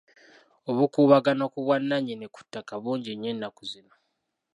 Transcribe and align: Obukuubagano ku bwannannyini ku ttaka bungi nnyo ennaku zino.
Obukuubagano 0.69 1.43
ku 1.51 1.59
bwannannyini 1.65 2.25
ku 2.33 2.39
ttaka 2.45 2.73
bungi 2.83 3.11
nnyo 3.13 3.29
ennaku 3.33 3.61
zino. 3.71 3.95